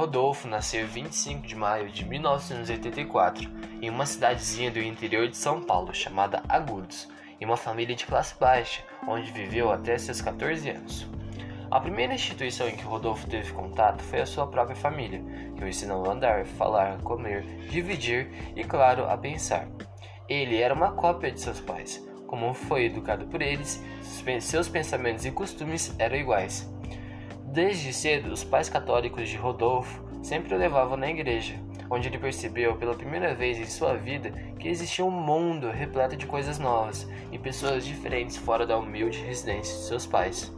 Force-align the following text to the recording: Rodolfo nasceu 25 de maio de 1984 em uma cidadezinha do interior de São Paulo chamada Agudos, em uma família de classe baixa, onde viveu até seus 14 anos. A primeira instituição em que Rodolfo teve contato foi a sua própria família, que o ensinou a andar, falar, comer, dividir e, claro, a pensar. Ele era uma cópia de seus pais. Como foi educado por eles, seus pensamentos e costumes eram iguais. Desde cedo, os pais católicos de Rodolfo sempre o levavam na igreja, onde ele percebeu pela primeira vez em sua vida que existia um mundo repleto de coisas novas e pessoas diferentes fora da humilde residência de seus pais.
Rodolfo 0.00 0.48
nasceu 0.48 0.86
25 0.86 1.46
de 1.46 1.54
maio 1.54 1.90
de 1.90 2.06
1984 2.06 3.50
em 3.82 3.90
uma 3.90 4.06
cidadezinha 4.06 4.70
do 4.70 4.78
interior 4.78 5.28
de 5.28 5.36
São 5.36 5.60
Paulo 5.60 5.94
chamada 5.94 6.42
Agudos, 6.48 7.06
em 7.38 7.44
uma 7.44 7.58
família 7.58 7.94
de 7.94 8.06
classe 8.06 8.34
baixa, 8.40 8.82
onde 9.06 9.30
viveu 9.30 9.70
até 9.70 9.98
seus 9.98 10.22
14 10.22 10.70
anos. 10.70 11.06
A 11.70 11.78
primeira 11.78 12.14
instituição 12.14 12.66
em 12.66 12.76
que 12.76 12.82
Rodolfo 12.82 13.28
teve 13.28 13.52
contato 13.52 14.02
foi 14.02 14.22
a 14.22 14.26
sua 14.26 14.46
própria 14.46 14.74
família, 14.74 15.22
que 15.54 15.62
o 15.62 15.68
ensinou 15.68 16.08
a 16.08 16.14
andar, 16.14 16.46
falar, 16.46 16.96
comer, 17.02 17.42
dividir 17.68 18.54
e, 18.56 18.64
claro, 18.64 19.04
a 19.04 19.18
pensar. 19.18 19.68
Ele 20.26 20.56
era 20.56 20.72
uma 20.72 20.92
cópia 20.92 21.30
de 21.30 21.42
seus 21.42 21.60
pais. 21.60 22.02
Como 22.26 22.54
foi 22.54 22.86
educado 22.86 23.26
por 23.26 23.42
eles, 23.42 23.84
seus 24.40 24.66
pensamentos 24.66 25.26
e 25.26 25.30
costumes 25.30 25.94
eram 25.98 26.16
iguais. 26.16 26.66
Desde 27.52 27.92
cedo, 27.92 28.32
os 28.32 28.44
pais 28.44 28.68
católicos 28.68 29.28
de 29.28 29.36
Rodolfo 29.36 30.00
sempre 30.22 30.54
o 30.54 30.58
levavam 30.58 30.96
na 30.96 31.10
igreja, 31.10 31.58
onde 31.90 32.06
ele 32.06 32.16
percebeu 32.16 32.76
pela 32.76 32.94
primeira 32.94 33.34
vez 33.34 33.58
em 33.58 33.66
sua 33.66 33.94
vida 33.94 34.30
que 34.56 34.68
existia 34.68 35.04
um 35.04 35.10
mundo 35.10 35.68
repleto 35.68 36.16
de 36.16 36.26
coisas 36.26 36.60
novas 36.60 37.08
e 37.32 37.38
pessoas 37.40 37.84
diferentes 37.84 38.36
fora 38.36 38.64
da 38.64 38.78
humilde 38.78 39.18
residência 39.18 39.76
de 39.76 39.82
seus 39.82 40.06
pais. 40.06 40.54